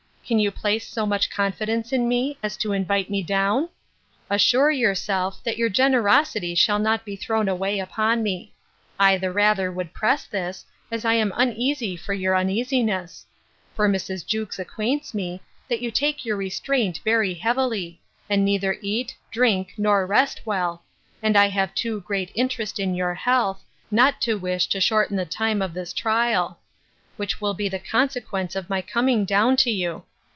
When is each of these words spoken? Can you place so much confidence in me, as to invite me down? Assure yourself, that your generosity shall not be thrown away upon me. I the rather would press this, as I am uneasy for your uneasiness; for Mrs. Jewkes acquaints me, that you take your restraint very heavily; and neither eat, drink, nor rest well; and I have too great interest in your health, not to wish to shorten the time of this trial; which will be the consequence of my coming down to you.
Can 0.23 0.39
you 0.39 0.49
place 0.51 0.87
so 0.87 1.05
much 1.05 1.29
confidence 1.29 1.91
in 1.91 2.07
me, 2.07 2.37
as 2.41 2.55
to 2.57 2.71
invite 2.71 3.09
me 3.09 3.21
down? 3.21 3.67
Assure 4.29 4.71
yourself, 4.71 5.43
that 5.43 5.57
your 5.57 5.67
generosity 5.67 6.55
shall 6.55 6.79
not 6.79 7.03
be 7.03 7.17
thrown 7.17 7.49
away 7.49 7.79
upon 7.79 8.23
me. 8.23 8.53
I 8.97 9.17
the 9.17 9.29
rather 9.29 9.69
would 9.73 9.93
press 9.93 10.23
this, 10.23 10.63
as 10.89 11.03
I 11.03 11.15
am 11.15 11.33
uneasy 11.35 11.97
for 11.97 12.13
your 12.13 12.33
uneasiness; 12.37 13.25
for 13.75 13.89
Mrs. 13.89 14.25
Jewkes 14.25 14.57
acquaints 14.57 15.13
me, 15.13 15.41
that 15.67 15.81
you 15.81 15.91
take 15.91 16.23
your 16.23 16.37
restraint 16.37 17.01
very 17.03 17.33
heavily; 17.33 17.99
and 18.29 18.45
neither 18.45 18.77
eat, 18.79 19.17
drink, 19.31 19.73
nor 19.77 20.05
rest 20.07 20.43
well; 20.45 20.81
and 21.21 21.35
I 21.35 21.49
have 21.49 21.75
too 21.75 21.99
great 22.07 22.31
interest 22.35 22.79
in 22.79 22.95
your 22.95 23.15
health, 23.15 23.65
not 23.89 24.21
to 24.21 24.35
wish 24.37 24.67
to 24.67 24.79
shorten 24.79 25.17
the 25.17 25.25
time 25.25 25.61
of 25.61 25.73
this 25.73 25.91
trial; 25.91 26.57
which 27.17 27.41
will 27.41 27.53
be 27.53 27.67
the 27.67 27.79
consequence 27.79 28.55
of 28.55 28.69
my 28.69 28.81
coming 28.81 29.25
down 29.25 29.57
to 29.57 29.69
you. 29.69 30.05